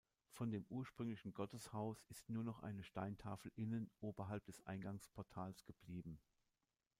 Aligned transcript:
Von 0.31 0.49
dem 0.49 0.65
ursprünglichen 0.67 1.31
Gotteshaus 1.31 2.03
ist 2.09 2.27
nur 2.27 2.43
noch 2.43 2.63
eine 2.63 2.83
Steintafel 2.83 3.51
innen 3.55 3.91
oberhalb 3.99 4.43
des 4.45 4.59
Eingangsportals 4.65 5.63
geblieben. 5.63 6.19